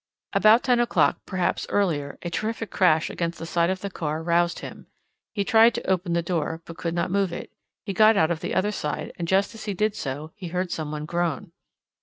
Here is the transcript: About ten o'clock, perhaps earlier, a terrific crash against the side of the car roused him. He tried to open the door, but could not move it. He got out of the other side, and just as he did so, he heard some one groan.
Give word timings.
About 0.33 0.63
ten 0.63 0.79
o'clock, 0.79 1.19
perhaps 1.27 1.67
earlier, 1.69 2.17
a 2.23 2.31
terrific 2.31 2.71
crash 2.71 3.11
against 3.11 3.37
the 3.37 3.45
side 3.45 3.69
of 3.69 3.81
the 3.81 3.89
car 3.91 4.23
roused 4.23 4.57
him. 4.57 4.87
He 5.31 5.43
tried 5.43 5.75
to 5.75 5.87
open 5.87 6.13
the 6.13 6.23
door, 6.23 6.63
but 6.65 6.77
could 6.79 6.95
not 6.95 7.11
move 7.11 7.31
it. 7.31 7.51
He 7.85 7.93
got 7.93 8.17
out 8.17 8.31
of 8.31 8.39
the 8.39 8.55
other 8.55 8.71
side, 8.71 9.13
and 9.19 9.27
just 9.27 9.53
as 9.53 9.65
he 9.65 9.75
did 9.75 9.95
so, 9.95 10.31
he 10.35 10.47
heard 10.47 10.71
some 10.71 10.91
one 10.91 11.05
groan. 11.05 11.51